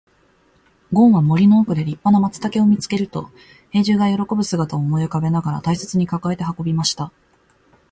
[0.91, 3.29] ごんは森の奥で立派な松茸を見つけると、
[3.69, 7.11] 兵十が喜ぶ姿を思い浮かべながら大切に抱えて運びました。